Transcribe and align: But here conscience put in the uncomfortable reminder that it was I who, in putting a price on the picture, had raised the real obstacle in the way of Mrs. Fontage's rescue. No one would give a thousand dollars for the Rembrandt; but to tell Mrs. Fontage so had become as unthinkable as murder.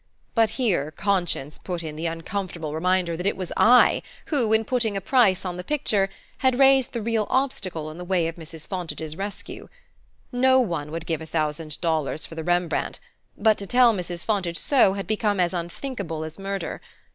But 0.33 0.49
here 0.57 0.89
conscience 0.89 1.59
put 1.59 1.83
in 1.83 1.95
the 1.95 2.07
uncomfortable 2.07 2.73
reminder 2.73 3.15
that 3.15 3.27
it 3.27 3.37
was 3.37 3.51
I 3.55 4.01
who, 4.29 4.51
in 4.51 4.65
putting 4.65 4.97
a 4.97 4.99
price 4.99 5.45
on 5.45 5.57
the 5.57 5.63
picture, 5.63 6.09
had 6.39 6.57
raised 6.57 6.93
the 6.93 7.03
real 7.03 7.27
obstacle 7.29 7.91
in 7.91 7.99
the 7.99 8.03
way 8.03 8.27
of 8.27 8.35
Mrs. 8.35 8.65
Fontage's 8.65 9.15
rescue. 9.15 9.69
No 10.31 10.59
one 10.59 10.89
would 10.91 11.05
give 11.05 11.21
a 11.21 11.27
thousand 11.27 11.79
dollars 11.81 12.25
for 12.25 12.33
the 12.33 12.43
Rembrandt; 12.43 12.99
but 13.37 13.59
to 13.59 13.67
tell 13.67 13.93
Mrs. 13.93 14.25
Fontage 14.25 14.57
so 14.57 14.93
had 14.93 15.05
become 15.05 15.39
as 15.39 15.53
unthinkable 15.53 16.23
as 16.23 16.39
murder. 16.39 16.81